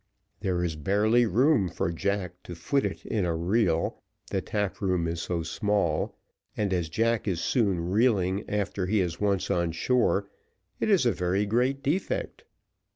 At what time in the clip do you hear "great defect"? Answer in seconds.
11.45-12.45